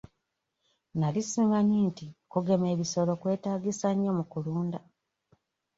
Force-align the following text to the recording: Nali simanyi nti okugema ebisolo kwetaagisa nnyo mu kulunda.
Nali 0.99 1.21
simanyi 1.29 1.77
nti 1.89 2.05
okugema 2.25 2.65
ebisolo 2.73 3.11
kwetaagisa 3.21 3.87
nnyo 3.93 4.11
mu 4.17 4.23
kulunda. 4.31 4.79